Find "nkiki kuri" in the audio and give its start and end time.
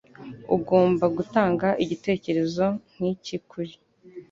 2.93-3.73